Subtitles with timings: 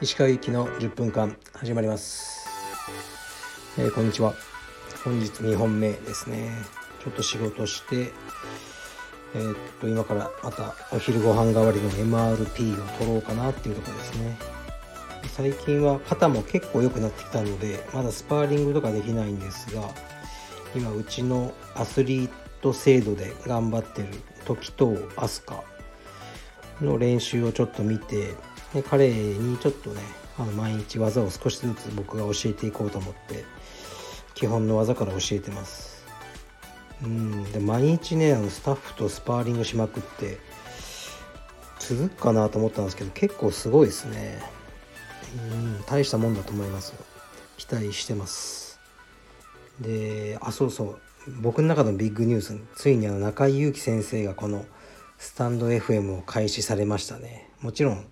[0.00, 2.48] 石川由紀の10分間始まります、
[3.76, 4.34] えー、こんにちは。
[5.04, 6.52] 本日2本目ですね。
[7.02, 8.12] ちょっと仕事して
[9.34, 14.38] えー、っと今からまたお昼ご飯代わりの MRP を取ろうかなっていうところですね。
[15.32, 19.82] 最近は肩も結構良くなってきたのでまだスパーリングとかできないんですが
[20.76, 24.08] 今うちのアスリートト制度で頑張ってる
[24.46, 25.60] 時と飛鳥
[26.80, 28.34] の練習をちょっと見て
[28.72, 30.00] で彼にちょっとね
[30.38, 33.44] あの毎日技を少しずつ僕が教えていこうと思って
[34.34, 35.94] 基本の技から教えてます。
[37.02, 40.38] うんで毎日ねあのスタッフとスパーリングしまくって
[41.78, 44.40] 続くかなと思ったんですけど結構すごいですね。
[45.36, 47.04] うん大したもんだと思いますよ。
[47.58, 48.80] 期待してます。
[49.80, 50.98] であそうそう。
[51.28, 54.66] 僕の中のビッグニュースついにあの中井祐樹先生がこの
[55.18, 57.48] スタンド FM を開始されましたね。
[57.60, 58.06] もちろん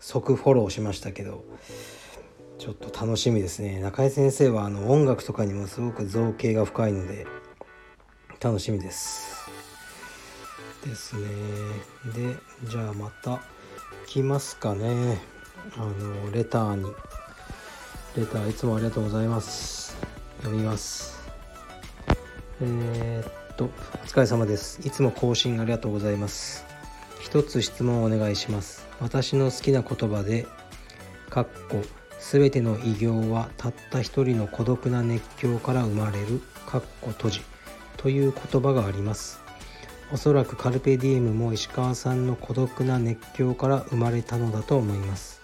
[0.00, 1.44] 即フォローしましたけど
[2.58, 3.80] ちょっと楽しみですね。
[3.80, 7.26] 中井先生はあの音楽とかにもすごく造形が深いので
[8.40, 9.48] 楽しみです。
[10.84, 11.26] ですね。
[12.14, 13.40] でじゃあまた
[14.06, 15.18] 来ますかね。
[15.76, 16.92] あのレターに。
[18.16, 19.96] レターいつもありがとうございます。
[20.42, 21.17] 読みます。
[22.60, 23.68] えー、っとお
[24.06, 24.80] 疲れ様です。
[24.84, 26.66] いつも更新ありがとうございます。
[27.20, 28.88] 一つ質問をお願いします。
[29.00, 30.46] 私の好きな言葉で
[31.30, 31.82] かっこ
[32.18, 37.40] 全ての偉業はたった一人の孤独な熱狂から生まれるかっこ閉じ
[37.96, 39.40] という言葉があります。
[40.10, 45.40] おそらくカルペディエムも石川さんの孤独な熱狂から生まれたのだと思います。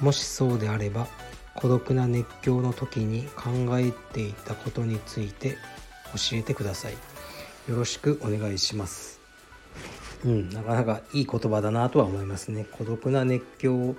[0.00, 1.06] もしそうであれば
[1.54, 5.56] 孤独な熱狂の時に考えていたことについて
[6.14, 6.92] 教えてください
[7.68, 9.12] よろしくお願いします
[10.24, 12.64] うん、なかなかいい言葉だなとは思いますね。
[12.70, 13.96] 孤独な熱狂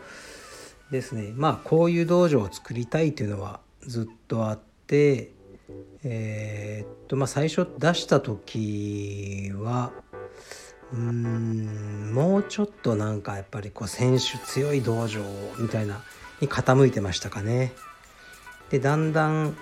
[0.89, 1.33] ですね。
[1.35, 5.31] まあこういう道場を作りたいというのはずっとあって、
[6.03, 9.91] えー、っとまあ最初出した時は
[10.93, 15.21] うんもうちょっとなんかやっぱりこう選手強い道場
[15.57, 16.01] みたいな
[16.39, 17.73] に傾いてましたかね。
[18.69, 19.57] でだんだん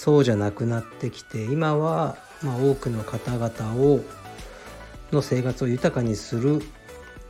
[0.00, 4.00] そうじゃなくなってきて今はまあ多くの方々を
[5.12, 6.62] の生活を豊かにする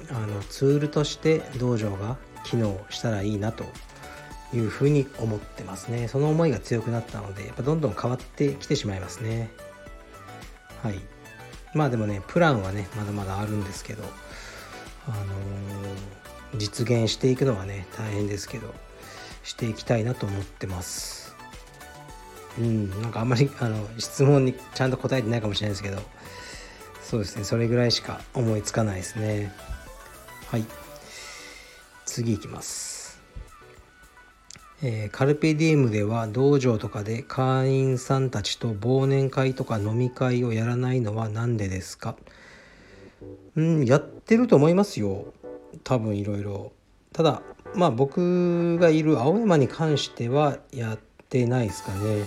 [0.09, 3.65] あのツールとして道場が機能したらいいなと
[4.55, 6.07] いうふうに思ってますね。
[6.07, 9.51] その思いが強くなったのでやっぱどんどん変わってきてしまいますね。
[10.81, 11.01] はい。
[11.75, 14.05] まあでもねプランはねまだまだあるんですけど
[15.09, 18.73] あのー、実現していくのはね大変ですけど
[19.43, 21.20] していきたいなと思ってます。
[22.59, 26.03] うんなんかあんまりあの質問にちゃんと答えてないかもしれないですけど
[27.03, 29.53] そうですねそれぐらいしか思いつかないですね。
[30.49, 30.65] はい。
[32.07, 33.21] 次いきます。
[34.83, 42.17] えー、カルペディエムでは道場とかで会員さんたちと忘年会とか飲み会をやらないのは何でですか？
[43.57, 45.33] うんやってると思いますよ。
[45.85, 46.73] 多分いろいろ。
[47.13, 47.43] ただ
[47.75, 52.25] まあ僕がいる青山に関してはやってないですかね。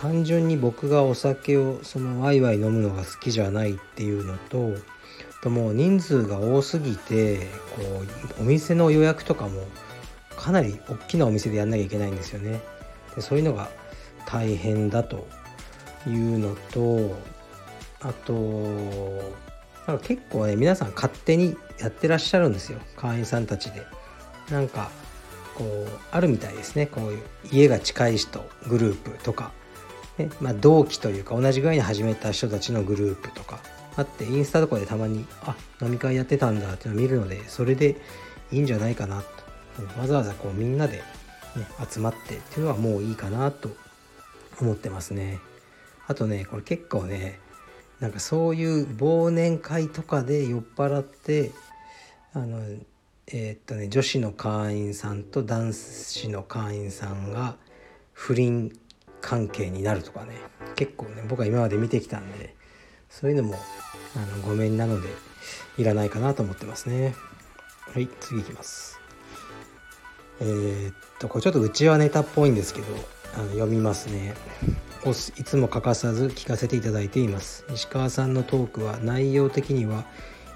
[0.00, 4.74] 単純に僕がお酒をそのワイワイ飲むのが好きじゃないっていうのと
[5.42, 7.82] ともう人数が多すぎてこ
[8.38, 9.66] うお店の予約とかも
[10.36, 12.60] かなり大きなお店でやんなきゃいけないんですよね。
[13.16, 13.70] でそういうのが
[14.24, 15.26] 大変だと
[16.06, 17.18] いうのと
[18.00, 18.32] あと
[19.88, 23.84] なんか結構ね皆さん勝手にやってらっしゃるんですよ会員さんたちで。
[24.48, 24.92] なんか
[25.56, 29.52] こうあるみたいですねこういう家が近い人グループとか
[30.18, 33.60] ねまあ、同期というか同じぐらいに始めた人たちのグループとか
[33.96, 37.96] あってインスタとかでたまにあ飲み会やってたんだっていうのを見るのでそれで
[38.52, 39.38] いいんじゃないかなと。
[39.98, 41.02] わざわざこうみんなで、ね、
[41.88, 43.70] 集まってっていうのはもういいかなと
[44.60, 45.38] 思ってますね。
[46.06, 47.38] あとねこれ結構ね
[48.00, 51.52] なんかそういう忘年会とかで酔っ払って
[52.32, 52.60] あの
[53.26, 57.56] えー、っとね女子の会員さんと男子の会員さんが
[58.12, 58.72] 不倫
[59.28, 60.36] 関係になるとかね。
[60.74, 62.54] 結構ね僕は今まで見てきたんで
[63.10, 63.56] そういうのも
[64.16, 65.08] あのごめんなので
[65.76, 67.14] いらないかなと思ってますね。
[67.92, 68.98] はい次いきます。
[70.40, 72.86] えー、っとこれちょっとうちはネタっぽいんですけど
[73.34, 74.34] あの読みますね。
[75.36, 77.66] いつも欠かさず聞かせていただいています。
[77.74, 80.06] 石川さんのトークは内容的には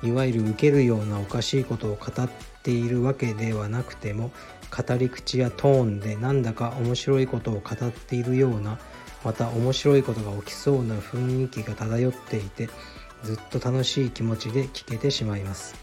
[0.03, 2.29] いわゆる受けるようなおかしいことを語っ
[2.63, 4.31] ているわけではなくても
[4.75, 8.79] 語り口やトーンでなんだか面白いことを語っているような
[9.23, 12.71] また面白いことが起きそうな雰囲気が漂っていて
[13.23, 15.75] ずっと楽しい気持ちで聞けてしまいます。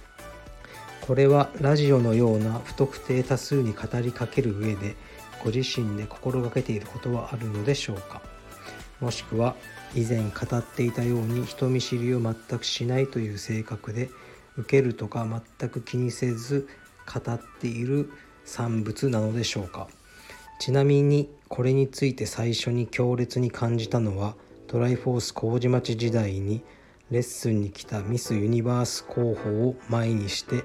[1.01, 4.95] これはラジオのような不特定多数に語りかける上で
[5.43, 8.21] ご自身で心がけていることはあるのでしょうか？
[8.99, 9.55] もしくは
[9.95, 14.09] 以前語っていたように人見知りを全くしないという性格で
[14.57, 15.25] 受けるとか
[15.57, 16.67] 全く気にせず
[17.11, 18.11] 語っている
[18.49, 19.87] 産物なのでしょうか？
[20.59, 24.35] ちなみにこれについて最初に強烈に感じたのは
[24.67, 26.61] トライフォース麹町時代に
[27.11, 30.63] レッスンに来たミス・ユニバース候補を前にして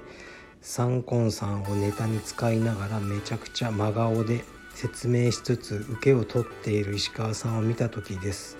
[0.61, 4.43] サンコンさんをネタに使いながらめちゃくちゃ真顔で
[4.73, 8.57] 説明しつつ受けを取っている石川さんを見た時です。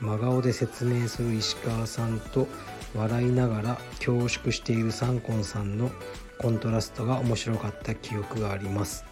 [0.00, 2.46] 真顔で説明する石川さんと
[2.94, 5.90] 笑いながら恐縮しているサンコンさんの
[6.38, 9.04] コントラストが面白かった記憶があります。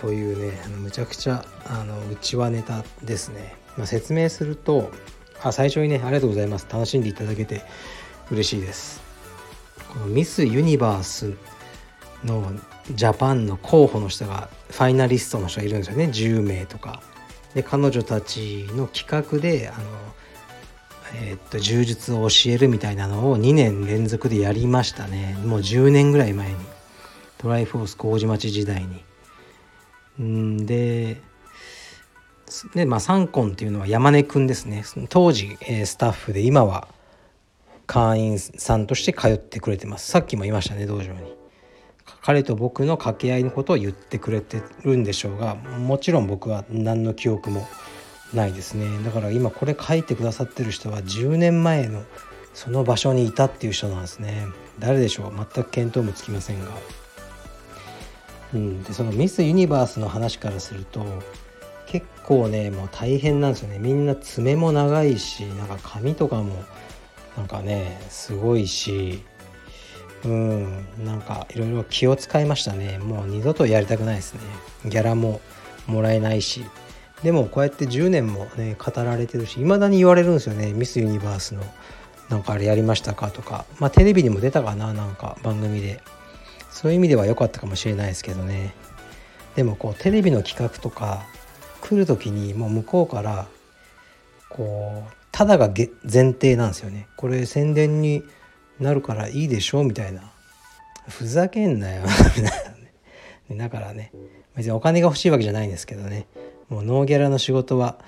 [0.00, 4.90] というねあのむちゃくちゃあのうちわネタですね、まあ、説明すると
[5.42, 6.66] あ最初にねありがとうございます。
[6.70, 7.62] 楽しんでいただけて
[8.30, 9.02] 嬉しいです。
[9.92, 11.34] このミス・ユニバース
[12.24, 12.52] の
[12.92, 16.04] ジャパンの候補の人がファイナリストの人がいるんですよね。
[16.04, 17.02] 10名とか。
[17.54, 19.84] で彼女たちの企画であの、
[21.14, 25.36] えー、っと柔術を教えるみたいなのを2年連続でやりましたね。
[25.44, 26.56] もう10年ぐらい前に。
[27.38, 29.02] トライフォース麹町時代に。
[30.22, 31.20] んで
[32.74, 34.84] でまあサンコンっていうのは山根くんですね。
[35.08, 36.88] 当時、えー、スタッフで今は
[37.86, 40.10] 会員さんとして通ってくれてます。
[40.10, 41.40] さっきも言いましたね道場に。
[42.22, 47.66] 彼と僕の掛け合いのことを言ってくれてるんでしょうがもちろん僕は何の記憶も
[48.34, 48.86] ないですね。
[49.04, 52.04] だから今これ書いてくださってる人は10年前の
[52.54, 54.46] その場所にいたっていう人なんですね。
[54.78, 55.32] 誰でしょう？
[55.34, 56.70] 全く見当もつきませんが、
[58.54, 61.04] うん、でそのミス・ユニバースの話からすると
[61.86, 63.78] 結構ねもう大変なんですよね。
[63.78, 66.64] みんな爪も長いしなんか髪とかも
[67.36, 69.22] なんかねすごいし
[70.24, 70.86] うん。
[71.04, 72.98] なんかいろいろ気を使いましたね。
[72.98, 74.40] もう二度とやりたくないですね。
[74.86, 75.40] ギャラも
[75.86, 76.64] もらえないし。
[77.22, 80.72] でもこうやって10年もね語られてるし未だに言われるんですよね。
[80.72, 81.62] ミス・ユニバースの
[82.28, 83.66] なんかあれやりましたかとか。
[83.78, 86.00] まあテレビにも出たかななんか番組で。
[86.70, 88.72] そういう意味では良かったかもしれないですけどね。
[89.54, 91.26] でもこうテレビの企画とか
[91.82, 93.48] 来る時にもう向こうから
[94.48, 97.08] こうただが前提なんですよね。
[97.16, 98.22] これ宣伝に
[98.78, 100.30] なるからいいでしょみたいな。
[101.08, 102.04] ふざけんなよ。
[103.50, 104.12] だからね
[104.54, 106.26] 別にお金が欲しいわけじゃないんですけどね。
[106.70, 107.98] もうノーギャラの仕事は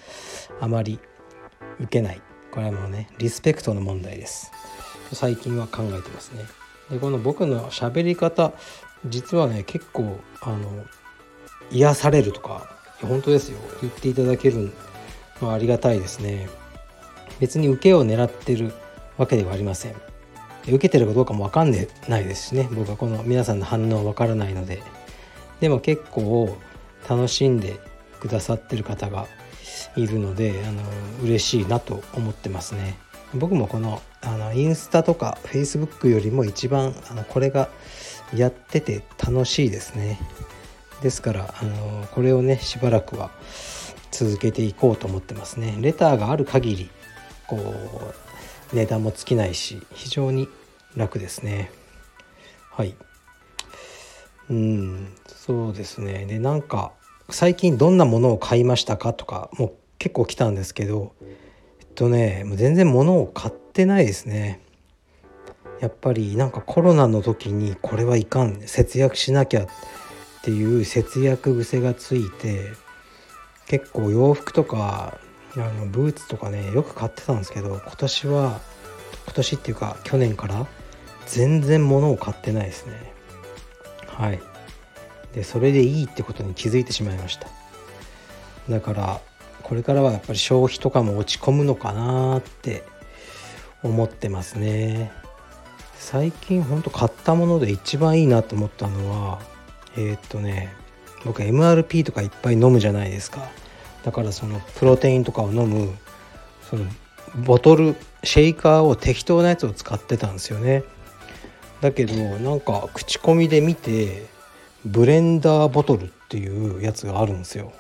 [0.60, 0.98] あまり
[1.80, 2.22] 受けない。
[2.50, 4.50] これはもうねリスペクトの問題です。
[5.12, 6.44] 最近は考えてますね。
[6.90, 8.52] でこの僕の喋り方
[9.06, 10.84] 実はね結構あの
[11.70, 13.58] 癒されるとか本当ですよ。
[13.80, 14.72] 言っていただける
[15.40, 16.48] のはありがたいですね。
[17.40, 18.72] 別に受けを狙ってる
[19.18, 19.94] わけではありません。
[20.68, 22.68] 受けてるかどうかも分かんないですしね。
[22.70, 24.82] 僕はこの皆さんの反応分からないので。
[25.60, 26.56] でも結構
[27.08, 27.80] 楽しんで
[28.22, 29.26] くださってる方が
[29.96, 30.80] いるのであの
[31.24, 32.96] 嬉しいなと思ってますね。
[33.34, 37.68] 僕もこのあのインスタとかフェイスブックよりも一番あのこれが
[38.32, 40.20] やってて楽しいですね。
[41.02, 43.32] ですからあのこれをねしばらくは
[44.12, 45.76] 続けていこうと思ってますね。
[45.80, 46.90] レターがある限り
[47.48, 50.48] こう値段も尽きないし非常に
[50.94, 51.72] 楽ですね。
[52.70, 52.94] はい。
[54.48, 56.26] うんそうですね。
[56.26, 56.92] でなんか
[57.32, 61.14] 最近どんなものを買いましたかとかもう結構来たんですけど
[61.80, 64.60] えっとねもう全然物を買ってないですね。
[65.80, 69.66] やっぱりなんかコロナの時にこれはいかん節約しなきゃっ
[70.42, 72.72] ていう節約癖がついて
[73.66, 75.18] 結構洋服とか
[75.56, 78.60] あのブーツとかねよく買ってたんですけど今年は
[79.24, 80.66] 今年っていうか去年から
[81.26, 83.12] 全然物を買ってないですね。
[84.06, 84.51] はい。
[85.34, 87.48] でそれでいいってことに気づいてしまいました。
[88.68, 89.20] だから
[89.62, 92.84] これからはやっぱり消費とかも落ち込むのかなって
[93.82, 95.12] 思ってますね。
[95.94, 99.40] 最近ほんと買ったもので一番いいなと思ったのは
[99.96, 100.74] えー、っとね
[101.24, 103.48] 僕 MRP とかいっぱい飲むじゃないですか。
[104.04, 105.94] だからそのプロテインとかを飲む
[106.68, 106.84] その
[107.46, 110.84] ボトルシェイカーを適当なやつを使ってたんですよね。
[111.80, 114.26] だけどなんか口コミで見て
[114.84, 117.72] ブレンダーボトルっていうやつがあるんですよ。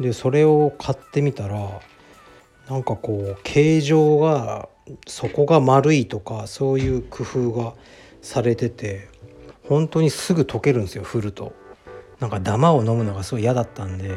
[0.00, 1.80] でそれを買ってみたら
[2.68, 4.68] なんかこう形状が
[5.06, 7.74] 底が丸いとかそういう工夫が
[8.22, 9.08] されてて
[9.64, 11.52] 本当にすぐ溶けるんですよ振ると。
[12.20, 14.16] なんかダマを飲むのがすごい嫌だったんで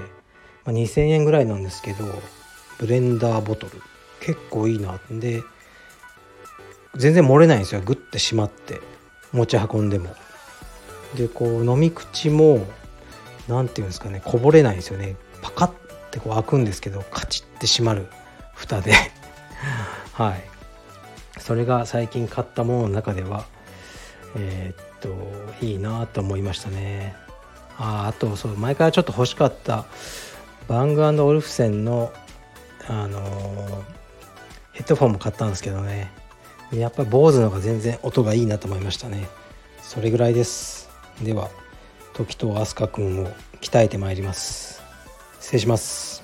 [0.66, 2.06] まあ、2,000円ぐらいなんですけど
[2.80, 3.82] ブレンダーボトル。
[4.20, 5.00] 結構いいな。
[5.10, 5.44] で
[6.96, 8.82] 全然漏れないんですよグッて閉まって。
[9.32, 10.14] 持ち運んでも。
[11.16, 12.66] でこう飲み口も
[13.48, 15.16] 何て言うんですかねこぼれないんですよね。
[15.42, 15.72] パカッ
[16.12, 18.08] てこう開くんですけどカチッて閉まる
[18.54, 18.94] 蓋で。
[20.14, 20.44] はい。
[21.40, 23.46] それが最近買ったものの中では
[24.36, 24.86] えー、っ
[25.60, 27.16] といいなと思いましたね。
[27.78, 29.86] ああとそう前からちょっと欲しかった
[30.68, 32.14] バングオルフセンの
[32.88, 33.84] あのー、
[34.74, 36.12] ヘッドフォンも買ったんですけどね。
[36.72, 39.28] やっぱ坊主の方が全然音がいいなと思いましたね。
[39.82, 40.81] それぐらいです。
[41.24, 41.50] では
[42.14, 43.28] 時と飛鳥くんを
[43.62, 44.82] 鍛えてまいります。
[45.40, 46.24] 失礼します。